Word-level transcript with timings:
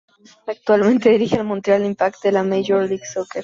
Actualmente 0.47 1.11
dirige 1.11 1.37
al 1.37 1.45
Montreal 1.45 1.85
Impact 1.85 2.23
de 2.23 2.31
la 2.31 2.41
Major 2.41 2.79
League 2.89 3.05
Soccer. 3.05 3.39